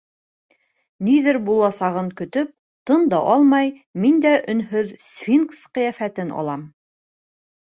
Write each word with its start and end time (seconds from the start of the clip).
Ниҙер 1.09 1.37
буласағын 1.49 2.09
көтөп, 2.21 2.49
тын 2.91 3.05
да 3.11 3.19
алмай, 3.35 3.69
мин 4.07 4.19
дә 4.27 4.33
өнһөҙ 4.55 4.91
сфинкс 5.11 5.63
ҡиәфәтен 5.77 6.33
алам. 6.41 6.67